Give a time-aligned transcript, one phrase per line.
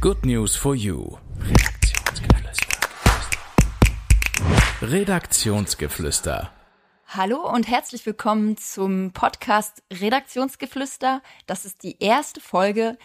[0.00, 1.16] Good News for You.
[4.80, 6.52] Redaktionsgeflüster.
[7.08, 11.20] Hallo und herzlich willkommen zum Podcast Redaktionsgeflüster.
[11.48, 12.96] Das ist die erste Folge.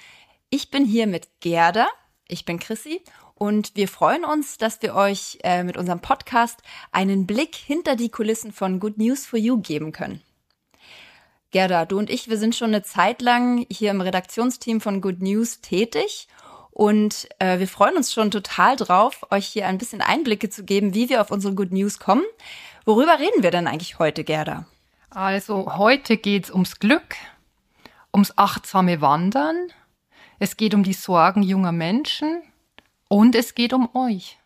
[0.52, 1.88] Ich bin hier mit Gerda,
[2.28, 3.02] ich bin Chrissy
[3.34, 8.10] und wir freuen uns, dass wir euch äh, mit unserem Podcast einen Blick hinter die
[8.10, 10.21] Kulissen von Good News for You geben können.
[11.50, 15.22] Gerda, du und ich, wir sind schon eine Zeit lang hier im Redaktionsteam von Good
[15.22, 16.28] News tätig
[16.73, 20.96] und äh, wir freuen uns schon total drauf, euch hier ein bisschen Einblicke zu geben,
[20.96, 22.23] wie wir auf unsere Good News kommen.
[22.84, 24.66] Worüber reden wir denn eigentlich heute, Gerda?
[25.12, 27.16] Also heute geht's ums Glück,
[28.12, 29.55] ums achtsame Wandern,
[30.40, 32.41] es geht um die Sorgen junger Menschen
[33.08, 34.40] und es geht um euch.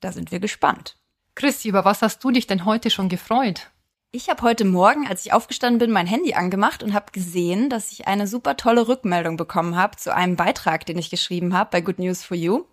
[0.00, 0.96] Da sind wir gespannt.
[1.34, 3.70] Christi, über was hast du dich denn heute schon gefreut?
[4.12, 7.92] Ich habe heute Morgen, als ich aufgestanden bin, mein Handy angemacht und habe gesehen, dass
[7.92, 11.80] ich eine super tolle Rückmeldung bekommen habe zu einem Beitrag, den ich geschrieben habe bei
[11.80, 12.64] Good News for You.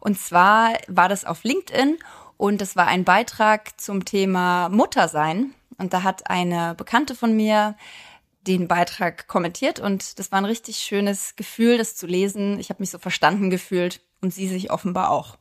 [0.00, 1.98] Und zwar war das auf LinkedIn
[2.36, 5.54] und es war ein Beitrag zum Thema Muttersein.
[5.78, 7.76] Und da hat eine Bekannte von mir
[8.46, 12.58] den Beitrag kommentiert und das war ein richtig schönes Gefühl, das zu lesen.
[12.58, 15.38] Ich habe mich so verstanden gefühlt und sie sich offenbar auch.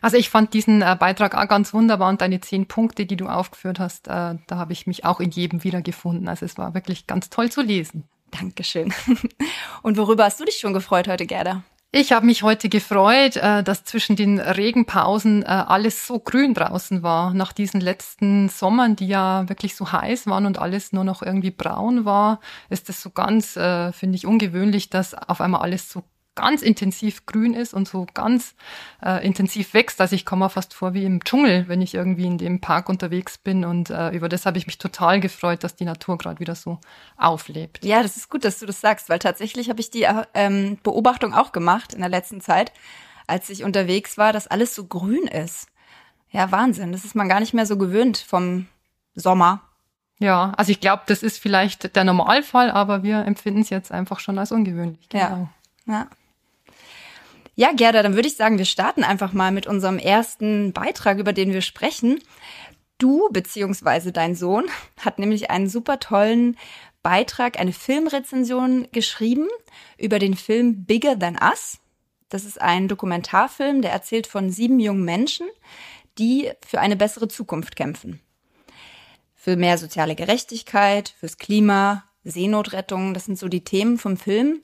[0.00, 3.26] Also ich fand diesen äh, Beitrag auch ganz wunderbar und deine zehn Punkte, die du
[3.26, 6.28] aufgeführt hast, äh, da habe ich mich auch in jedem wiedergefunden.
[6.28, 8.04] Also es war wirklich ganz toll zu lesen.
[8.30, 8.92] Dankeschön.
[9.82, 11.62] Und worüber hast du dich schon gefreut heute, Gerda?
[11.92, 17.02] Ich habe mich heute gefreut, äh, dass zwischen den Regenpausen äh, alles so grün draußen
[17.02, 17.34] war.
[17.34, 21.50] Nach diesen letzten Sommern, die ja wirklich so heiß waren und alles nur noch irgendwie
[21.50, 26.04] braun war, ist es so ganz, äh, finde ich, ungewöhnlich, dass auf einmal alles so
[26.40, 28.54] ganz intensiv grün ist und so ganz
[29.04, 30.00] äh, intensiv wächst.
[30.00, 32.88] Also ich komme mir fast vor wie im Dschungel, wenn ich irgendwie in dem Park
[32.88, 33.64] unterwegs bin.
[33.64, 36.78] Und äh, über das habe ich mich total gefreut, dass die Natur gerade wieder so
[37.16, 37.84] auflebt.
[37.84, 41.34] Ja, das ist gut, dass du das sagst, weil tatsächlich habe ich die ähm, Beobachtung
[41.34, 42.72] auch gemacht in der letzten Zeit,
[43.26, 45.68] als ich unterwegs war, dass alles so grün ist.
[46.30, 46.92] Ja, Wahnsinn.
[46.92, 48.66] Das ist man gar nicht mehr so gewöhnt vom
[49.14, 49.62] Sommer.
[50.20, 54.20] Ja, also ich glaube, das ist vielleicht der Normalfall, aber wir empfinden es jetzt einfach
[54.20, 55.08] schon als ungewöhnlich.
[55.08, 55.48] Genau.
[55.86, 55.92] Ja.
[55.92, 56.06] ja.
[57.60, 61.34] Ja, Gerda, dann würde ich sagen, wir starten einfach mal mit unserem ersten Beitrag, über
[61.34, 62.18] den wir sprechen.
[62.96, 64.64] Du beziehungsweise dein Sohn
[64.98, 66.56] hat nämlich einen super tollen
[67.02, 69.46] Beitrag, eine Filmrezension geschrieben
[69.98, 71.80] über den Film Bigger Than Us.
[72.30, 75.46] Das ist ein Dokumentarfilm, der erzählt von sieben jungen Menschen,
[76.16, 78.22] die für eine bessere Zukunft kämpfen.
[79.34, 84.62] Für mehr soziale Gerechtigkeit, fürs Klima, Seenotrettung, das sind so die Themen vom Film.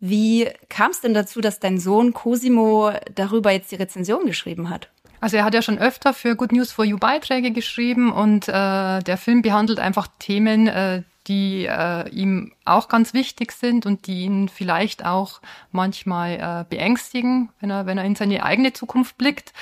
[0.00, 4.88] Wie kam es denn dazu, dass dein Sohn Cosimo darüber jetzt die Rezension geschrieben hat?
[5.20, 9.00] Also er hat ja schon öfter für Good News for You Beiträge geschrieben und äh,
[9.00, 14.22] der Film behandelt einfach Themen, äh, die äh, ihm auch ganz wichtig sind und die
[14.22, 19.52] ihn vielleicht auch manchmal äh, beängstigen, wenn er, wenn er in seine eigene Zukunft blickt.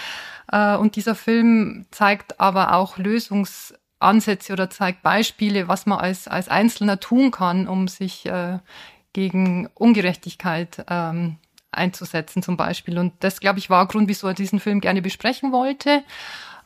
[0.52, 6.48] Äh, und dieser Film zeigt aber auch Lösungsansätze oder zeigt Beispiele, was man als, als
[6.48, 8.60] Einzelner tun kann, um sich äh,
[9.12, 11.36] gegen Ungerechtigkeit ähm,
[11.70, 12.98] einzusetzen zum Beispiel.
[12.98, 16.02] Und das, glaube ich, war ein Grund, wieso er diesen Film gerne besprechen wollte.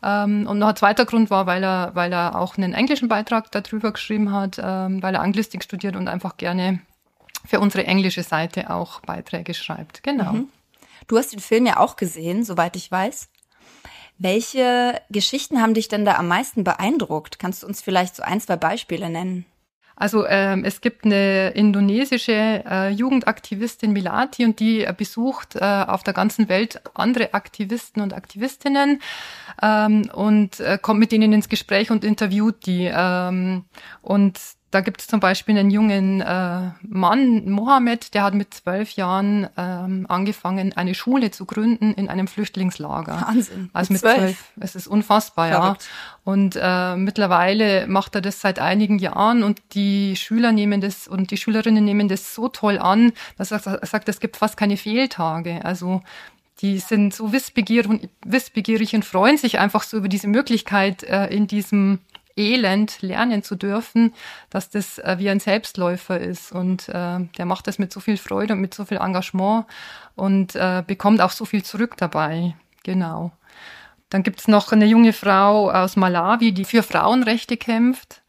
[0.02, 3.50] Ähm, und noch ein zweiter Grund war, weil er, weil er auch einen englischen Beitrag
[3.52, 6.80] darüber geschrieben hat, ähm, weil er Anglistik studiert und einfach gerne
[7.44, 10.02] für unsere englische Seite auch Beiträge schreibt.
[10.02, 10.32] Genau.
[10.32, 10.48] Mhm.
[11.08, 13.28] Du hast den Film ja auch gesehen, soweit ich weiß.
[14.18, 17.38] Welche Geschichten haben dich denn da am meisten beeindruckt?
[17.38, 19.46] Kannst du uns vielleicht so ein, zwei Beispiele nennen?
[20.02, 22.32] Also ähm, es gibt eine indonesische
[22.68, 28.12] äh, Jugendaktivistin Milati und die äh, besucht äh, auf der ganzen Welt andere Aktivisten und
[28.12, 29.00] Aktivistinnen
[29.62, 32.90] ähm, und äh, kommt mit denen ins Gespräch und interviewt die.
[32.92, 33.64] Ähm,
[34.02, 34.40] und
[34.72, 39.46] da gibt es zum Beispiel einen jungen äh, Mann, Mohammed, der hat mit zwölf Jahren
[39.58, 43.20] ähm, angefangen, eine Schule zu gründen in einem Flüchtlingslager.
[43.28, 43.68] Wahnsinn.
[43.74, 44.50] Also mit zwölf.
[44.58, 45.82] Es ist unfassbar, Verrückt.
[45.82, 45.88] ja.
[46.24, 51.30] Und äh, mittlerweile macht er das seit einigen Jahren und die Schüler nehmen das und
[51.30, 55.62] die Schülerinnen nehmen das so toll an, dass er sagt, es gibt fast keine Fehltage.
[55.66, 56.00] Also
[56.62, 61.26] die sind so wissbegierig und, wissbegierig und freuen sich einfach so über diese Möglichkeit, äh,
[61.26, 61.98] in diesem
[62.36, 64.14] Elend lernen zu dürfen,
[64.50, 66.52] dass das äh, wie ein Selbstläufer ist.
[66.52, 69.66] Und äh, der macht das mit so viel Freude und mit so viel Engagement
[70.14, 72.54] und äh, bekommt auch so viel zurück dabei.
[72.82, 73.32] Genau.
[74.10, 78.22] Dann gibt's noch eine junge Frau aus Malawi, die für Frauenrechte kämpft.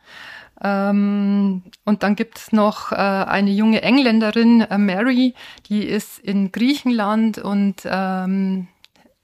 [0.64, 5.34] Ähm, und dann gibt's noch äh, eine junge Engländerin, äh, Mary,
[5.68, 8.68] die ist in Griechenland und ähm,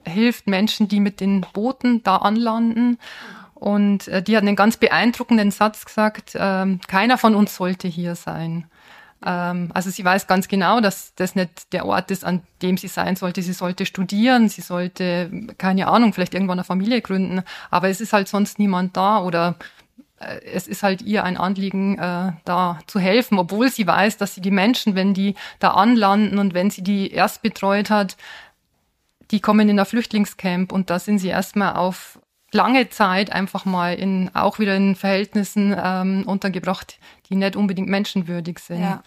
[0.06, 2.98] hilft Menschen, die mit den Booten da anlanden.
[3.60, 8.16] Und äh, die hat einen ganz beeindruckenden Satz gesagt, äh, keiner von uns sollte hier
[8.16, 8.66] sein.
[9.26, 12.88] Ähm, also sie weiß ganz genau, dass das nicht der Ort ist, an dem sie
[12.88, 13.42] sein sollte.
[13.42, 18.14] Sie sollte studieren, sie sollte, keine Ahnung, vielleicht irgendwann eine Familie gründen, aber es ist
[18.14, 19.56] halt sonst niemand da oder
[20.20, 24.36] äh, es ist halt ihr ein Anliegen, äh, da zu helfen, obwohl sie weiß, dass
[24.36, 28.16] sie die Menschen, wenn die da anlanden und wenn sie die erst betreut hat,
[29.32, 32.20] die kommen in ein Flüchtlingscamp und da sind sie erstmal auf
[32.52, 37.00] lange Zeit einfach mal in auch wieder in Verhältnissen ähm, untergebracht,
[37.30, 38.82] die nicht unbedingt menschenwürdig sind.
[38.82, 39.04] Ja.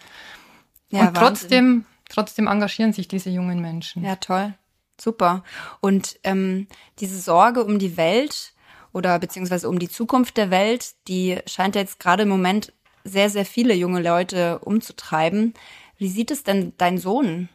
[0.89, 4.03] Ja, und trotzdem, trotzdem engagieren sich diese jungen Menschen.
[4.03, 4.53] Ja, toll.
[5.01, 5.43] Super.
[5.81, 6.67] Und ähm,
[6.99, 8.53] diese Sorge um die Welt,
[8.93, 12.71] oder beziehungsweise um die Zukunft der Welt, die scheint jetzt gerade im Moment
[13.03, 15.53] sehr, sehr viele junge Leute umzutreiben.
[15.97, 17.49] Wie sieht es denn dein Sohn?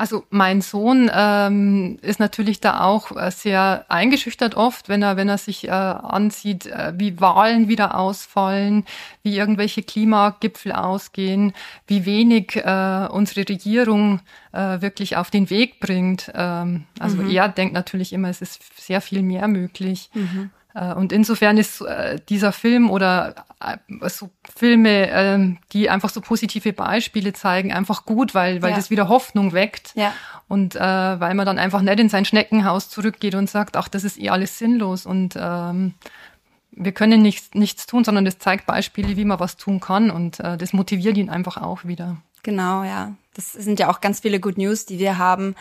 [0.00, 5.28] Also mein Sohn ähm, ist natürlich da auch äh, sehr eingeschüchtert oft, wenn er wenn
[5.28, 8.86] er sich äh, ansieht, äh, wie Wahlen wieder ausfallen,
[9.22, 11.52] wie irgendwelche Klimagipfel ausgehen,
[11.86, 14.20] wie wenig äh, unsere Regierung
[14.52, 16.32] äh, wirklich auf den Weg bringt.
[16.34, 17.28] Ähm, also mhm.
[17.28, 20.08] er denkt natürlich immer, es ist sehr viel mehr möglich.
[20.14, 20.48] Mhm.
[20.74, 23.76] Äh, und insofern ist äh, dieser Film oder äh,
[24.08, 28.76] so Filme, ähm, die einfach so positive Beispiele zeigen, einfach gut, weil, weil ja.
[28.76, 29.92] das wieder Hoffnung weckt.
[29.94, 30.12] Ja.
[30.48, 34.04] Und äh, weil man dann einfach nicht in sein Schneckenhaus zurückgeht und sagt, ach, das
[34.04, 35.94] ist eh alles sinnlos und ähm,
[36.72, 40.40] wir können nichts, nichts tun, sondern das zeigt Beispiele, wie man was tun kann und
[40.40, 42.16] äh, das motiviert ihn einfach auch wieder.
[42.42, 43.12] Genau, ja.
[43.34, 45.54] Das sind ja auch ganz viele Good News, die wir haben,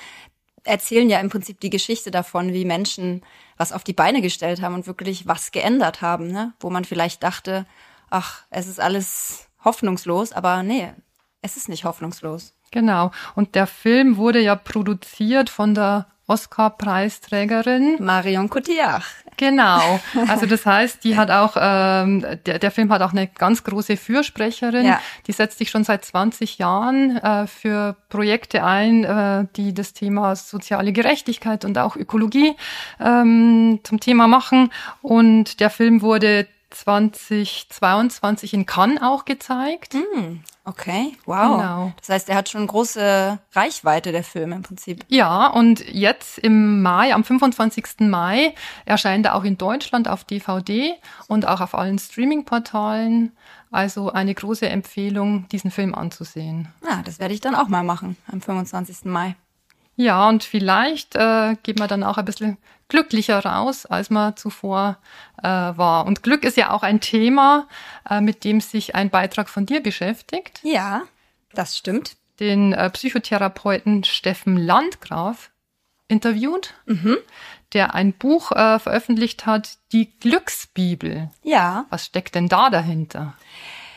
[0.64, 3.22] erzählen ja im Prinzip die Geschichte davon, wie Menschen
[3.60, 6.54] was auf die Beine gestellt haben und wirklich was geändert haben, ne?
[6.62, 7.68] wo man vielleicht dachte,
[8.10, 10.94] ach, es ist alles hoffnungslos, aber nee,
[11.42, 12.56] es ist nicht hoffnungslos.
[12.72, 13.12] Genau.
[13.36, 19.04] Und der Film wurde ja produziert von der Oscar-Preisträgerin Marion Cotillard.
[19.38, 20.00] Genau.
[20.28, 23.96] Also das heißt, die hat auch, ähm, der, der Film hat auch eine ganz große
[23.98, 24.86] Fürsprecherin.
[24.86, 25.02] Ja.
[25.28, 30.36] Die setzt sich schon seit 20 Jahren äh, für Projekte ein, äh, die das Thema
[30.36, 32.56] soziale Gerechtigkeit und auch Ökologie
[33.00, 34.72] ähm, zum Thema machen.
[35.02, 39.96] Und der Film wurde 2022 in Cannes auch gezeigt.
[39.96, 41.58] Mm, okay, wow.
[41.58, 41.92] Genau.
[42.00, 45.04] Das heißt, er hat schon große Reichweite, der Film im Prinzip.
[45.08, 48.02] Ja, und jetzt im Mai, am 25.
[48.02, 48.54] Mai,
[48.86, 50.94] erscheint er auch in Deutschland auf DVD
[51.28, 53.32] und auch auf allen Streaming-Portalen.
[53.72, 56.70] Also eine große Empfehlung, diesen Film anzusehen.
[56.84, 59.06] Ja, das werde ich dann auch mal machen am 25.
[59.06, 59.36] Mai.
[60.00, 62.58] Ja, und vielleicht äh, geht man dann auch ein bisschen
[62.88, 64.98] glücklicher raus, als man zuvor
[65.40, 66.06] äh, war.
[66.06, 67.68] Und Glück ist ja auch ein Thema,
[68.10, 70.62] äh, mit dem sich ein Beitrag von dir beschäftigt.
[70.64, 71.02] Ja,
[71.52, 72.16] das stimmt.
[72.40, 75.52] Den äh, Psychotherapeuten Steffen Landgraf
[76.08, 77.18] interviewt, mhm.
[77.74, 81.30] der ein Buch äh, veröffentlicht hat, die Glücksbibel.
[81.44, 81.88] Ja.
[81.90, 83.34] Was steckt denn da dahinter?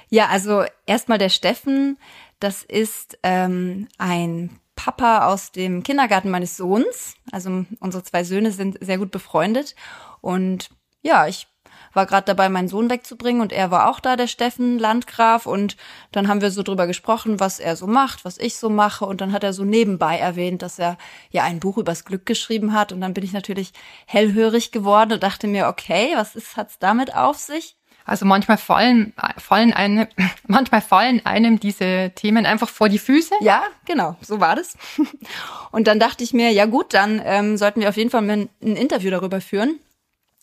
[0.08, 1.96] Ja, also erstmal der Steffen,
[2.40, 7.14] das ist ähm, ein Papa aus dem Kindergarten meines Sohns.
[7.30, 9.74] Also unsere zwei Söhne sind sehr gut befreundet.
[10.20, 10.70] Und
[11.02, 11.46] ja, ich
[11.92, 15.46] war gerade dabei, meinen Sohn wegzubringen und er war auch da, der Steffen Landgraf.
[15.46, 15.76] Und
[16.10, 19.04] dann haben wir so drüber gesprochen, was er so macht, was ich so mache.
[19.04, 20.96] Und dann hat er so nebenbei erwähnt, dass er
[21.30, 22.92] ja ein Buch übers Glück geschrieben hat.
[22.92, 23.72] Und dann bin ich natürlich
[24.06, 27.76] hellhörig geworden und dachte mir, okay, was ist, hat's damit auf sich?
[28.04, 30.06] Also manchmal fallen, fallen einem,
[30.46, 33.34] manchmal fallen einem diese Themen einfach vor die Füße.
[33.40, 34.76] Ja, genau, so war das.
[35.70, 38.48] Und dann dachte ich mir, ja gut, dann ähm, sollten wir auf jeden Fall ein,
[38.62, 39.78] ein Interview darüber führen.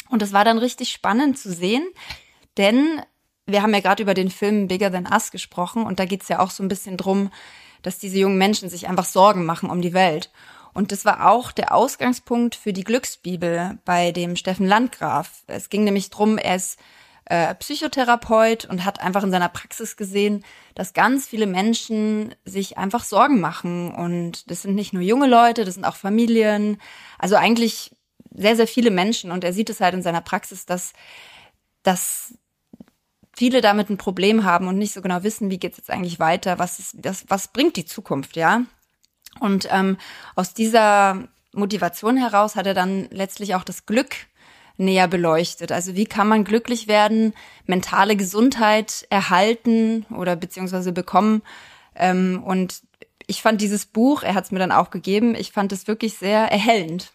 [0.10, 1.88] Und das war dann richtig spannend zu sehen,
[2.58, 3.02] denn
[3.46, 6.40] wir haben ja gerade über den Film Bigger Than Us gesprochen und da geht's ja
[6.40, 7.32] auch so ein bisschen drum,
[7.82, 10.32] dass diese jungen Menschen sich einfach Sorgen machen um die Welt.
[10.74, 15.44] Und das war auch der Ausgangspunkt für die Glücksbibel bei dem Steffen Landgraf.
[15.48, 16.80] Es ging nämlich drum, er ist
[17.30, 20.44] äh, Psychotherapeut und hat einfach in seiner Praxis gesehen,
[20.74, 23.94] dass ganz viele Menschen sich einfach Sorgen machen.
[23.94, 26.82] Und das sind nicht nur junge Leute, das sind auch Familien.
[27.20, 27.96] Also eigentlich
[28.32, 29.32] sehr, sehr viele Menschen.
[29.32, 30.94] Und er sieht es halt in seiner Praxis, dass,
[31.84, 32.34] dass
[33.38, 36.58] viele damit ein Problem haben und nicht so genau wissen, wie geht's jetzt eigentlich weiter,
[36.58, 38.64] was ist, das, was bringt die Zukunft, ja.
[39.40, 39.98] Und ähm,
[40.36, 44.16] aus dieser Motivation heraus hat er dann letztlich auch das Glück
[44.80, 45.72] näher beleuchtet.
[45.72, 47.34] Also wie kann man glücklich werden,
[47.66, 51.42] mentale Gesundheit erhalten oder beziehungsweise bekommen.
[51.96, 52.82] Ähm, und
[53.28, 56.18] ich fand dieses Buch, er hat es mir dann auch gegeben, ich fand es wirklich
[56.18, 57.12] sehr erhellend.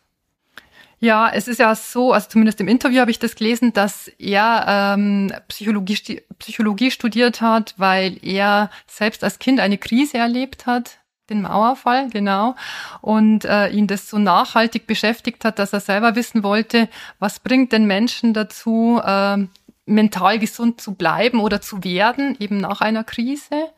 [1.00, 4.94] Ja, es ist ja so, also zumindest im Interview habe ich das gelesen, dass er
[4.96, 10.98] ähm, Psychologie, Psychologie studiert hat, weil er selbst als Kind eine Krise erlebt hat
[11.30, 12.54] den Mauerfall, genau.
[13.00, 16.88] Und äh, ihn das so nachhaltig beschäftigt hat, dass er selber wissen wollte,
[17.18, 19.46] was bringt den Menschen dazu, äh,
[19.86, 23.70] mental gesund zu bleiben oder zu werden, eben nach einer Krise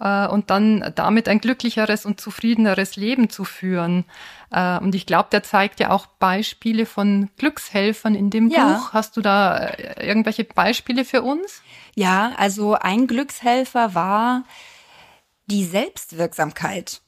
[0.00, 4.04] äh, und dann damit ein glücklicheres und zufriedeneres Leben zu führen.
[4.50, 8.72] Äh, und ich glaube, der zeigt ja auch Beispiele von Glückshelfern in dem ja.
[8.72, 8.92] Buch.
[8.94, 11.62] Hast du da äh, irgendwelche Beispiele für uns?
[11.94, 14.44] Ja, also ein Glückshelfer war
[15.46, 17.00] die Selbstwirksamkeit.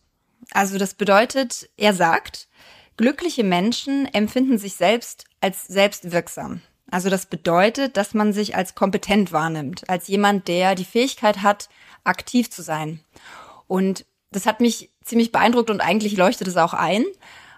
[0.51, 2.49] Also das bedeutet, er sagt,
[2.97, 6.61] glückliche Menschen empfinden sich selbst als selbstwirksam.
[6.91, 11.69] Also das bedeutet, dass man sich als kompetent wahrnimmt, als jemand, der die Fähigkeit hat,
[12.05, 13.01] aktiv zu sein.
[13.67, 17.05] Und das hat mich ziemlich beeindruckt und eigentlich leuchtet es auch ein.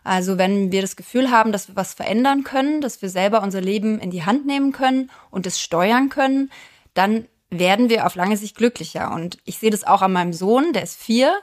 [0.05, 3.61] Also wenn wir das Gefühl haben, dass wir was verändern können, dass wir selber unser
[3.61, 6.51] Leben in die Hand nehmen können und es steuern können,
[6.95, 9.13] dann werden wir auf lange Sicht glücklicher.
[9.13, 11.39] Und ich sehe das auch an meinem Sohn, der ist vier.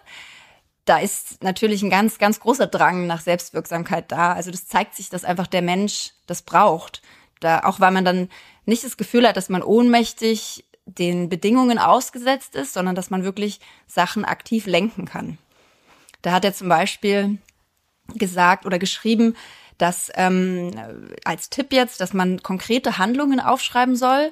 [0.86, 4.34] Da ist natürlich ein ganz, ganz großer Drang nach Selbstwirksamkeit da.
[4.34, 7.02] Also das zeigt sich, dass einfach der Mensch das braucht.
[7.40, 8.30] Da, auch weil man dann
[8.66, 13.60] nicht das Gefühl hat, dass man ohnmächtig den Bedingungen ausgesetzt ist, sondern dass man wirklich
[13.88, 15.38] Sachen aktiv lenken kann.
[16.22, 17.38] Da hat er zum Beispiel
[18.16, 19.36] gesagt oder geschrieben,
[19.78, 20.72] dass ähm,
[21.24, 24.32] als Tipp jetzt, dass man konkrete Handlungen aufschreiben soll,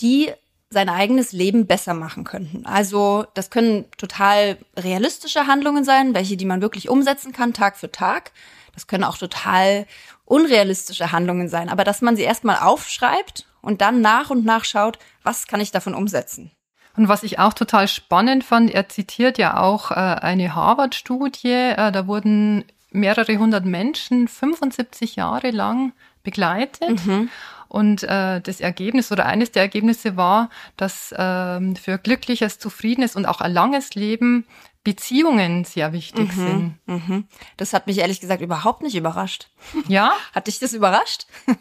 [0.00, 0.32] die
[0.70, 2.66] sein eigenes Leben besser machen könnten.
[2.66, 7.90] Also das können total realistische Handlungen sein, welche die man wirklich umsetzen kann Tag für
[7.90, 8.32] Tag.
[8.74, 9.86] Das können auch total
[10.24, 14.98] unrealistische Handlungen sein, aber dass man sie erstmal aufschreibt und dann nach und nach schaut,
[15.22, 16.50] was kann ich davon umsetzen.
[16.96, 21.92] Und was ich auch total spannend fand, er zitiert ja auch äh, eine Harvard-Studie, äh,
[21.92, 27.06] da wurden mehrere hundert Menschen 75 Jahre lang begleitet.
[27.06, 27.30] Mhm.
[27.68, 33.26] Und äh, das Ergebnis oder eines der Ergebnisse war, dass ähm, für glückliches, zufriedenes und
[33.26, 34.46] auch ein langes Leben
[34.84, 36.78] Beziehungen sehr wichtig mhm, sind.
[36.86, 37.28] Mhm.
[37.58, 39.50] Das hat mich ehrlich gesagt überhaupt nicht überrascht.
[39.86, 40.12] Ja?
[40.32, 41.26] Hat dich das überrascht?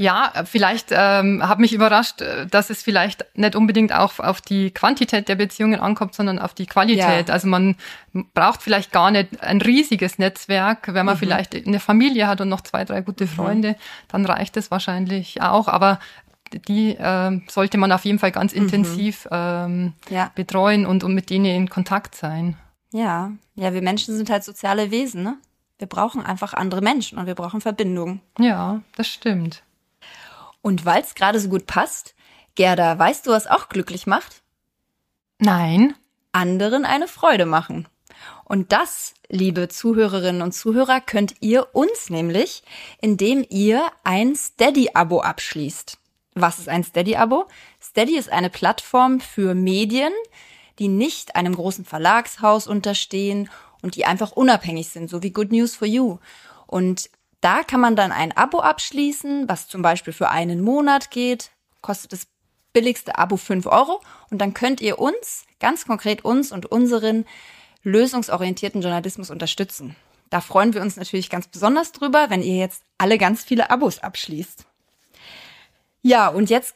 [0.00, 5.28] ja, vielleicht ähm, hat mich überrascht, dass es vielleicht nicht unbedingt auch auf die Quantität
[5.28, 7.28] der Beziehungen ankommt, sondern auf die Qualität.
[7.28, 7.34] Ja.
[7.34, 7.76] Also man
[8.32, 10.94] braucht vielleicht gar nicht ein riesiges Netzwerk.
[10.94, 11.18] Wenn man mhm.
[11.18, 13.28] vielleicht eine Familie hat und noch zwei, drei gute mhm.
[13.28, 13.76] Freunde,
[14.08, 15.68] dann reicht es wahrscheinlich auch.
[15.68, 15.98] Aber
[16.66, 18.62] die äh, sollte man auf jeden Fall ganz mhm.
[18.62, 20.32] intensiv ähm, ja.
[20.34, 22.56] betreuen und, und mit denen in Kontakt sein.
[22.90, 25.36] Ja, ja, wir Menschen sind halt soziale Wesen, ne?
[25.76, 28.20] Wir brauchen einfach andere Menschen und wir brauchen Verbindung.
[28.38, 29.62] Ja, das stimmt.
[30.62, 32.14] Und weil es gerade so gut passt,
[32.54, 34.42] Gerda, weißt du, was auch glücklich macht?
[35.38, 35.94] Nein.
[36.32, 37.88] Anderen eine Freude machen.
[38.44, 42.62] Und das, liebe Zuhörerinnen und Zuhörer, könnt ihr uns nämlich,
[43.00, 45.98] indem ihr ein Steady-Abo abschließt.
[46.34, 47.46] Was ist ein Steady-Abo?
[47.80, 50.12] Steady ist eine Plattform für Medien,
[50.78, 53.48] die nicht einem großen Verlagshaus unterstehen
[53.82, 56.18] und die einfach unabhängig sind, so wie Good News for You.
[56.66, 61.50] Und da kann man dann ein Abo abschließen, was zum Beispiel für einen Monat geht,
[61.80, 62.26] kostet das
[62.72, 67.26] billigste Abo fünf Euro und dann könnt ihr uns, ganz konkret uns und unseren
[67.82, 69.96] lösungsorientierten Journalismus unterstützen.
[70.28, 73.98] Da freuen wir uns natürlich ganz besonders drüber, wenn ihr jetzt alle ganz viele Abos
[73.98, 74.64] abschließt.
[76.02, 76.74] Ja, und jetzt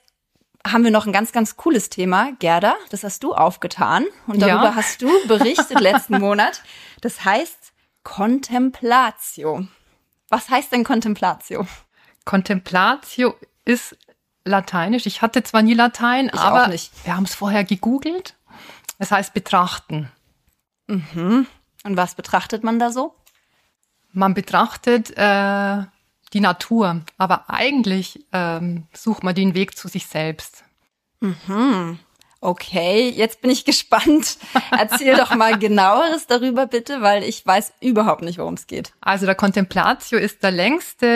[0.66, 2.32] haben wir noch ein ganz, ganz cooles Thema.
[2.38, 4.74] Gerda, das hast du aufgetan und darüber ja.
[4.74, 6.62] hast du berichtet letzten Monat.
[7.00, 9.66] Das heißt Contemplatio.
[10.28, 11.66] Was heißt denn Contemplatio?
[12.24, 13.96] Contemplatio ist
[14.44, 15.06] lateinisch.
[15.06, 16.72] Ich hatte zwar nie Latein, ich aber
[17.04, 18.36] wir haben es vorher gegoogelt.
[18.98, 20.10] Es heißt betrachten.
[20.86, 21.46] Mhm.
[21.84, 23.14] Und was betrachtet man da so?
[24.12, 25.82] Man betrachtet äh,
[26.32, 27.02] die Natur.
[27.18, 30.64] Aber eigentlich ähm, sucht man den Weg zu sich selbst.
[31.20, 31.98] Mhm.
[32.44, 34.36] Okay, jetzt bin ich gespannt.
[34.70, 38.92] Erzähl doch mal genaueres darüber bitte, weil ich weiß überhaupt nicht, worum es geht.
[39.00, 41.06] Also der Contemplatio ist der längste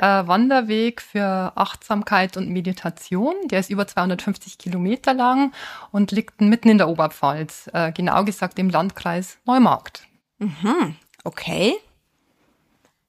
[0.00, 3.34] äh, Wanderweg für Achtsamkeit und Meditation.
[3.50, 5.52] Der ist über 250 Kilometer lang
[5.90, 10.04] und liegt mitten in der Oberpfalz, äh, genau gesagt im Landkreis Neumarkt.
[10.38, 10.96] Mhm.
[11.22, 11.74] Okay.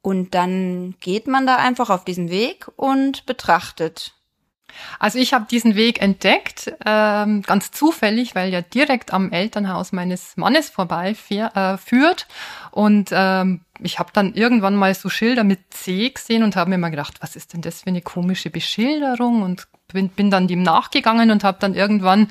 [0.01, 4.18] Und dann geht man da einfach auf diesen Weg und betrachtet.
[4.99, 10.37] Also ich habe diesen Weg entdeckt, ähm, ganz zufällig, weil er direkt am Elternhaus meines
[10.37, 12.27] Mannes vorbei äh, führt.
[12.71, 16.77] Und ähm, ich habe dann irgendwann mal so Schilder mit C gesehen und habe mir
[16.77, 19.41] mal gedacht, was ist denn das für eine komische Beschilderung?
[19.41, 22.29] Und bin, bin dann dem nachgegangen und habe dann irgendwann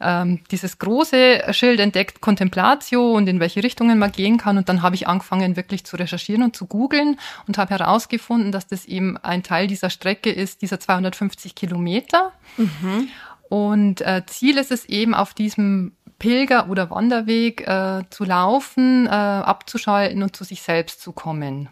[0.00, 4.56] ähm, dieses große Schild entdeckt, Contemplatio und in welche Richtungen man gehen kann.
[4.56, 8.66] Und dann habe ich angefangen, wirklich zu recherchieren und zu googeln und habe herausgefunden, dass
[8.66, 12.32] das eben ein Teil dieser Strecke ist, dieser 250 Kilometer.
[12.56, 13.08] Mhm.
[13.48, 19.10] Und äh, Ziel ist es eben, auf diesem Pilger- oder Wanderweg äh, zu laufen, äh,
[19.10, 21.68] abzuschalten und zu sich selbst zu kommen.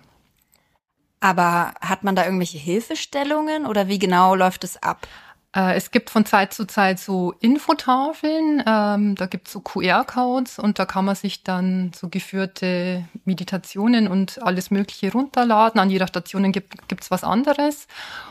[1.21, 5.07] Aber hat man da irgendwelche Hilfestellungen oder wie genau läuft es ab?
[5.57, 10.59] Äh, es gibt von Zeit zu Zeit so Infotafeln, ähm, da gibt es so QR-Codes
[10.59, 15.81] und da kann man sich dann so geführte Meditationen und alles Mögliche runterladen.
[15.81, 17.89] An jeder Station gibt es was anderes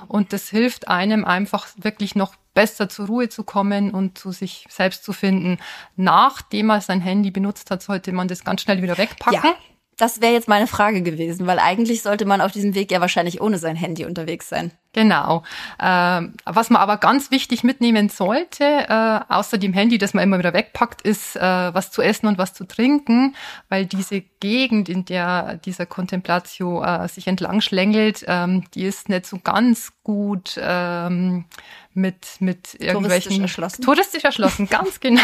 [0.07, 4.65] und das hilft einem einfach wirklich noch besser zur Ruhe zu kommen und zu sich
[4.69, 5.57] selbst zu finden.
[5.95, 9.41] Nachdem man sein Handy benutzt hat, sollte man das ganz schnell wieder wegpacken.
[9.43, 9.55] Ja.
[9.97, 13.41] Das wäre jetzt meine Frage gewesen, weil eigentlich sollte man auf diesem Weg ja wahrscheinlich
[13.41, 14.71] ohne sein Handy unterwegs sein.
[14.93, 15.43] Genau.
[15.79, 20.39] Ähm, was man aber ganz wichtig mitnehmen sollte, äh, außer dem Handy, das man immer
[20.39, 23.35] wieder wegpackt, ist äh, was zu essen und was zu trinken,
[23.69, 29.25] weil diese Gegend, in der dieser Contemplatio äh, sich entlang schlängelt, ähm, die ist nicht
[29.25, 31.45] so ganz gut ähm,
[31.93, 33.29] mit, mit irgendwelchen...
[33.29, 33.81] Touristisch erschlossen.
[33.81, 35.21] Touristisch erschlossen, ganz genau.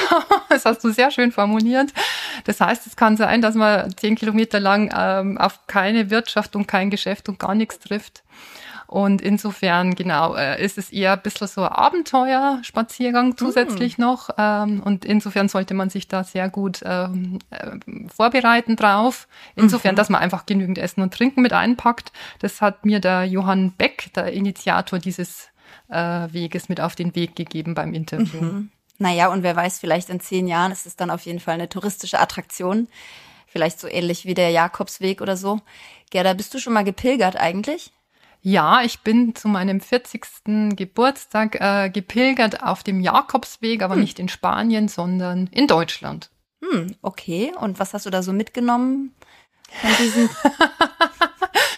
[0.50, 1.94] Das hast du sehr schön formuliert.
[2.44, 6.68] Das heißt, es kann sein, dass man zehn Kilometer lang ähm, auf keine Wirtschaft und
[6.68, 8.24] kein Geschäft und gar nichts trifft.
[8.94, 13.38] Und insofern, genau, äh, ist es eher ein bisschen so ein Abenteuerspaziergang hm.
[13.38, 14.02] zusätzlich mm.
[14.02, 14.30] noch.
[14.38, 17.72] Ähm, und insofern sollte man sich da sehr gut ähm, äh,
[18.16, 19.28] vorbereiten drauf.
[19.56, 19.98] Insofern, mhm.
[19.98, 22.12] dass man einfach genügend Essen und Trinken mit einpackt.
[22.38, 25.48] Das hat mir der Johann Beck, der Initiator dieses
[25.90, 28.44] äh, Weges, mit auf den Weg gegeben beim Interview.
[28.44, 28.70] Mhm.
[29.00, 31.68] Naja, und wer weiß, vielleicht in zehn Jahren ist es dann auf jeden Fall eine
[31.68, 32.88] touristische Attraktion.
[33.48, 35.62] Vielleicht so ähnlich wie der Jakobsweg oder so.
[36.12, 37.92] Gerda, bist du schon mal gepilgert eigentlich?
[38.46, 40.76] Ja, ich bin zu meinem 40.
[40.76, 44.02] Geburtstag äh, gepilgert auf dem Jakobsweg, aber hm.
[44.02, 46.30] nicht in Spanien, sondern in Deutschland.
[46.62, 47.54] Hm, okay.
[47.58, 49.16] Und was hast du da so mitgenommen
[49.82, 50.30] von diesen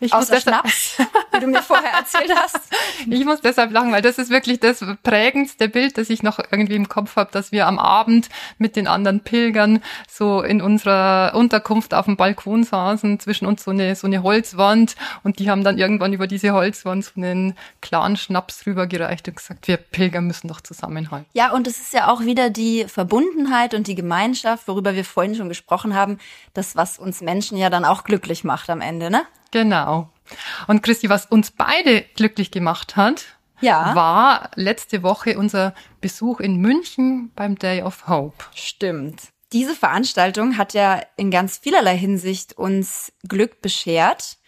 [0.00, 0.98] Ich Außer Schnaps,
[1.32, 2.60] wie du mir vorher erzählt hast.
[3.08, 6.74] Ich muss deshalb lachen, weil das ist wirklich das prägendste Bild, das ich noch irgendwie
[6.74, 11.94] im Kopf habe, dass wir am Abend mit den anderen Pilgern so in unserer Unterkunft
[11.94, 15.78] auf dem Balkon saßen, zwischen uns so eine, so eine Holzwand und die haben dann
[15.78, 20.60] irgendwann über diese Holzwand so einen klaren Schnaps rübergereicht und gesagt, wir Pilger müssen doch
[20.60, 21.26] zusammenhalten.
[21.32, 25.34] Ja, und es ist ja auch wieder die Verbundenheit und die Gemeinschaft, worüber wir vorhin
[25.34, 26.18] schon gesprochen haben,
[26.52, 29.22] das, was uns Menschen ja dann auch glücklich macht am Ende, ne?
[29.54, 30.10] Genau.
[30.66, 33.24] Und Christi, was uns beide glücklich gemacht hat,
[33.60, 33.94] ja.
[33.94, 38.44] war letzte Woche unser Besuch in München beim Day of Hope.
[38.52, 39.28] Stimmt.
[39.52, 44.38] Diese Veranstaltung hat ja in ganz vielerlei Hinsicht uns Glück beschert.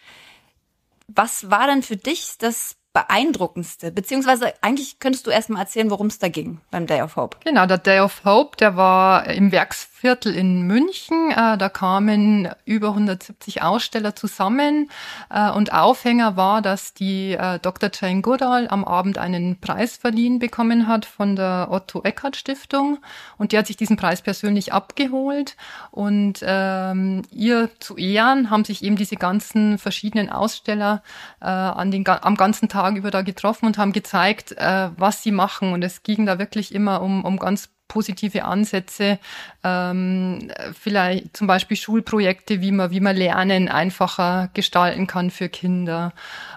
[1.06, 3.92] Was war denn für dich das beeindruckendste?
[3.92, 7.36] Beziehungsweise eigentlich könntest du erstmal erzählen, worum es da ging beim Day of Hope.
[7.44, 9.52] Genau, der Day of Hope, der war im
[9.96, 11.30] Werksviertel in München.
[11.30, 14.90] Äh, da kamen über 170 Aussteller zusammen.
[15.30, 17.90] Äh, und Aufhänger war, dass die äh, Dr.
[17.92, 22.98] Jane Goodall am Abend einen Preis verliehen bekommen hat von der Otto Eckert Stiftung.
[23.38, 25.56] Und die hat sich diesen Preis persönlich abgeholt.
[25.90, 31.02] Und ähm, ihr zu Ehren haben sich eben diese ganzen verschiedenen Aussteller
[31.40, 35.22] äh, an den, am ganzen Tag Tag über da getroffen und haben gezeigt, äh, was
[35.22, 35.72] sie machen.
[35.72, 39.18] Und es ging da wirklich immer um, um ganz positive Ansätze,
[39.62, 46.12] ähm, vielleicht zum Beispiel Schulprojekte, wie man, wie man Lernen einfacher gestalten kann für Kinder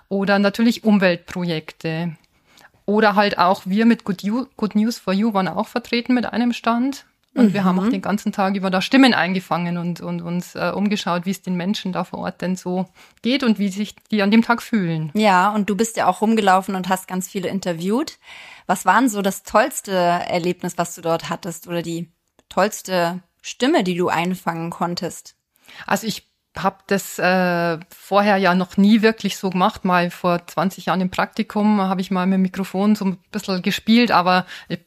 [0.07, 2.15] oder natürlich Umweltprojekte.
[2.85, 6.25] Oder halt auch wir mit Good, you, Good News for You waren auch vertreten mit
[6.25, 7.05] einem Stand.
[7.35, 7.53] Und mhm.
[7.53, 7.91] wir haben auch mhm.
[7.91, 11.55] den ganzen Tag über da Stimmen eingefangen und, und uns äh, umgeschaut, wie es den
[11.55, 12.87] Menschen da vor Ort denn so
[13.21, 15.11] geht und wie sich die an dem Tag fühlen.
[15.13, 18.17] Ja, und du bist ja auch rumgelaufen und hast ganz viele interviewt.
[18.69, 22.11] Was war denn so das tollste Erlebnis, was du dort hattest oder die
[22.49, 25.35] tollste Stimme, die du einfangen konntest?
[25.87, 29.85] Also ich habe das äh, vorher ja noch nie wirklich so gemacht.
[29.85, 33.63] Mal vor 20 Jahren im Praktikum habe ich mal mit dem Mikrofon so ein bisschen
[33.63, 34.77] gespielt, aber ich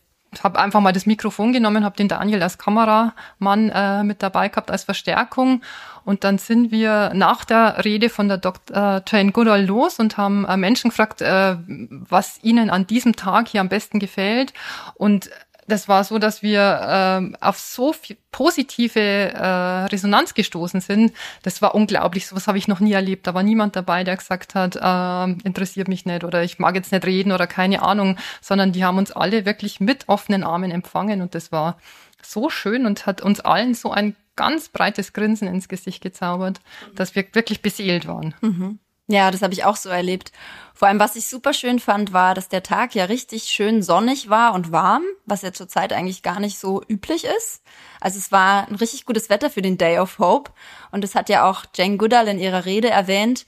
[0.42, 4.70] habe einfach mal das Mikrofon genommen, habe den Daniel als Kameramann äh, mit dabei gehabt
[4.70, 5.62] als Verstärkung
[6.04, 8.96] und dann sind wir nach der Rede von der Dr.
[8.96, 13.48] Äh, Jane Goodall los und haben äh, Menschen gefragt, äh, was ihnen an diesem Tag
[13.48, 14.52] hier am besten gefällt
[14.94, 15.30] und
[15.66, 21.12] das war so, dass wir äh, auf so viel positive äh, Resonanz gestoßen sind.
[21.42, 22.26] Das war unglaublich.
[22.26, 23.26] Sowas habe ich noch nie erlebt.
[23.26, 26.92] Da war niemand dabei, der gesagt hat, äh, interessiert mich nicht oder ich mag jetzt
[26.92, 31.22] nicht reden oder keine Ahnung, sondern die haben uns alle wirklich mit offenen Armen empfangen
[31.22, 31.78] und das war
[32.22, 36.60] so schön und hat uns allen so ein ganz breites Grinsen ins Gesicht gezaubert,
[36.94, 38.34] dass wir wirklich beseelt waren.
[38.40, 38.78] Mhm.
[39.12, 40.32] Ja, das habe ich auch so erlebt.
[40.72, 44.30] Vor allem, was ich super schön fand, war, dass der Tag ja richtig schön sonnig
[44.30, 47.62] war und warm, was ja zurzeit eigentlich gar nicht so üblich ist.
[48.00, 50.50] Also es war ein richtig gutes Wetter für den Day of Hope.
[50.92, 53.44] Und das hat ja auch Jane Goodall in ihrer Rede erwähnt.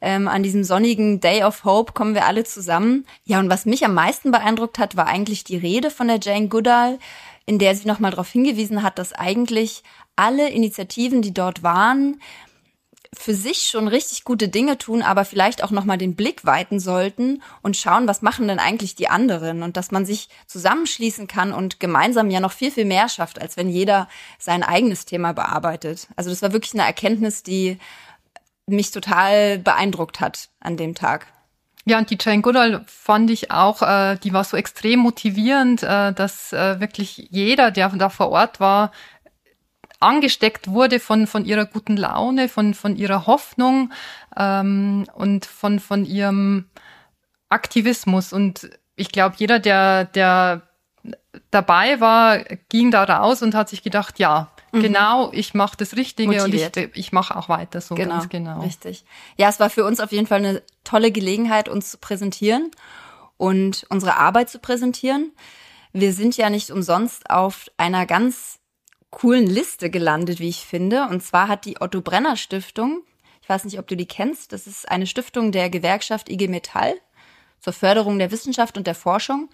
[0.00, 3.04] Ähm, an diesem sonnigen Day of Hope kommen wir alle zusammen.
[3.24, 6.46] Ja, und was mich am meisten beeindruckt hat, war eigentlich die Rede von der Jane
[6.46, 7.00] Goodall,
[7.44, 9.82] in der sie nochmal darauf hingewiesen hat, dass eigentlich
[10.14, 12.20] alle Initiativen, die dort waren,
[13.14, 17.42] für sich schon richtig gute Dinge tun, aber vielleicht auch nochmal den Blick weiten sollten
[17.62, 21.80] und schauen, was machen denn eigentlich die anderen und dass man sich zusammenschließen kann und
[21.80, 26.08] gemeinsam ja noch viel, viel mehr schafft, als wenn jeder sein eigenes Thema bearbeitet.
[26.16, 27.78] Also das war wirklich eine Erkenntnis, die
[28.66, 31.26] mich total beeindruckt hat an dem Tag.
[31.88, 36.12] Ja, und die Jane Goodall fand ich auch, äh, die war so extrem motivierend, äh,
[36.12, 38.92] dass äh, wirklich jeder, der da vor Ort war,
[40.00, 43.92] angesteckt wurde von, von ihrer guten Laune, von, von ihrer Hoffnung
[44.36, 46.66] ähm, und von, von ihrem
[47.48, 48.32] Aktivismus.
[48.32, 50.62] Und ich glaube, jeder, der, der
[51.50, 54.82] dabei war, ging da raus und hat sich gedacht, ja, mhm.
[54.82, 56.76] genau, ich mache das Richtige Motiviert.
[56.76, 58.60] und ich, ich mache auch weiter so genau, ganz genau.
[58.60, 59.04] Richtig.
[59.36, 62.70] Ja, es war für uns auf jeden Fall eine tolle Gelegenheit, uns zu präsentieren
[63.36, 65.32] und unsere Arbeit zu präsentieren.
[65.92, 68.57] Wir sind ja nicht umsonst auf einer ganz
[69.10, 71.06] coolen Liste gelandet, wie ich finde.
[71.08, 73.02] Und zwar hat die Otto Brenner Stiftung,
[73.42, 76.94] ich weiß nicht, ob du die kennst, das ist eine Stiftung der Gewerkschaft IG Metall
[77.60, 79.48] zur Förderung der Wissenschaft und der Forschung.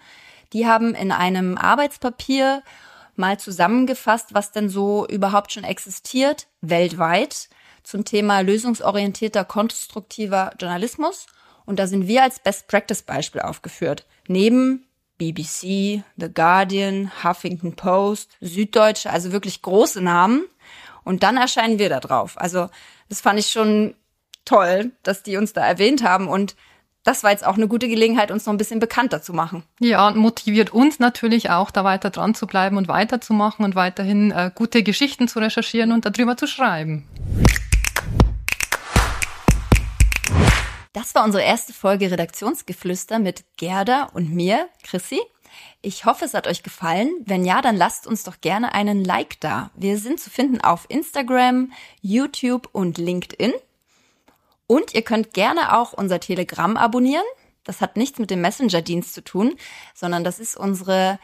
[0.53, 2.61] Die haben in einem Arbeitspapier
[3.15, 7.49] mal zusammengefasst, was denn so überhaupt schon existiert weltweit
[7.83, 11.27] zum Thema lösungsorientierter, konstruktiver Journalismus.
[11.65, 14.05] Und da sind wir als Best Practice Beispiel aufgeführt.
[14.27, 14.84] Neben
[15.17, 20.45] BBC, The Guardian, Huffington Post, Süddeutsche, also wirklich große Namen.
[21.03, 22.33] Und dann erscheinen wir da drauf.
[22.37, 22.69] Also
[23.09, 23.95] das fand ich schon
[24.43, 26.55] toll, dass die uns da erwähnt haben und
[27.05, 29.63] das war jetzt auch eine gute Gelegenheit, uns noch ein bisschen bekannter zu machen.
[29.79, 34.31] Ja, und motiviert uns natürlich auch, da weiter dran zu bleiben und weiterzumachen und weiterhin
[34.31, 37.07] äh, gute Geschichten zu recherchieren und darüber zu schreiben.
[40.95, 45.19] Das war unsere erste Folge Redaktionsgeflüster mit Gerda und mir, Chrissy.
[45.81, 47.11] Ich hoffe, es hat euch gefallen.
[47.25, 49.71] Wenn ja, dann lasst uns doch gerne einen Like da.
[49.75, 53.51] Wir sind zu finden auf Instagram, YouTube und LinkedIn.
[54.67, 57.25] Und ihr könnt gerne auch unser Telegramm abonnieren.
[57.65, 59.57] Das hat nichts mit dem Messenger-Dienst zu tun,
[59.93, 61.19] sondern das ist unsere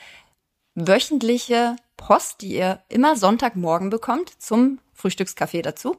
[0.75, 5.95] wöchentliche Post, die ihr immer Sonntagmorgen bekommt zum Frühstückskaffee dazu.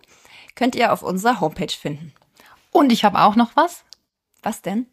[0.57, 2.13] Könnt ihr auf unserer Homepage finden.
[2.73, 3.85] Und ich habe auch noch was.
[4.43, 4.87] Was denn?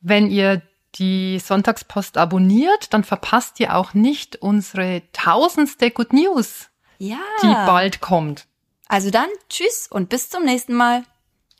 [0.00, 0.62] Wenn ihr
[0.96, 7.20] die Sonntagspost abonniert, dann verpasst ihr auch nicht unsere tausendste Good News, ja.
[7.42, 8.48] die bald kommt.
[8.88, 11.04] Also dann, tschüss und bis zum nächsten Mal.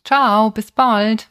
[0.04, 1.28] Ciao, bis bald.